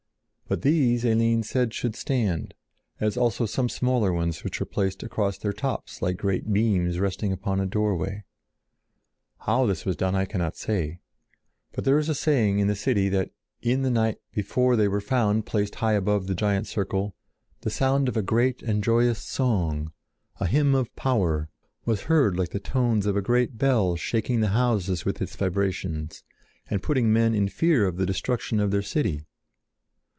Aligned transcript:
But 0.47 0.63
these 0.63 1.05
Eline 1.05 1.43
said 1.43 1.73
should 1.73 1.95
stand, 1.95 2.53
as 2.99 3.15
also 3.15 3.45
some 3.45 3.69
smaller 3.69 4.11
ones 4.11 4.43
which 4.43 4.59
were 4.59 4.65
placed 4.65 5.01
across 5.01 5.37
their 5.37 5.53
tops 5.53 6.01
like 6.01 6.17
great 6.17 6.51
beams 6.51 6.99
resting 6.99 7.31
upon 7.31 7.61
a 7.61 7.65
doorway. 7.65 8.25
How 9.37 9.65
this 9.65 9.85
was 9.85 9.95
done 9.95 10.13
I 10.13 10.25
cannot 10.25 10.57
say; 10.57 10.99
but 11.71 11.85
there 11.85 11.97
is 11.97 12.09
a 12.09 12.13
saying 12.13 12.59
in 12.59 12.67
the 12.67 12.75
city 12.75 13.07
that, 13.07 13.31
in 13.61 13.83
the 13.83 13.89
night 13.89 14.17
before 14.33 14.75
they 14.75 14.89
were 14.89 14.99
found 14.99 15.45
placed 15.45 15.75
high 15.75 15.93
above 15.93 16.27
the 16.27 16.35
giant 16.35 16.67
circle, 16.67 17.15
the 17.61 17.69
sound 17.69 18.09
of 18.09 18.17
a 18.17 18.21
great 18.21 18.61
and 18.61 18.83
joyous 18.83 19.19
song, 19.19 19.93
a 20.41 20.47
hymn 20.47 20.75
of 20.75 20.93
power, 20.97 21.47
was 21.85 22.01
heard 22.11 22.35
like 22.37 22.49
the 22.49 22.59
tones 22.59 23.05
of 23.05 23.15
a 23.15 23.21
great 23.21 23.57
bell 23.57 23.95
shaking 23.95 24.41
the 24.41 24.49
houses 24.49 25.05
with 25.05 25.21
its 25.21 25.37
vibrations 25.37 26.25
and 26.69 26.83
putting 26.83 27.13
men 27.13 27.33
in 27.33 27.47
fear 27.47 27.85
of 27.87 27.95
the 27.95 28.05
destruction 28.05 28.59
of 28.59 28.71
their 28.71 28.81
city. 28.81 29.23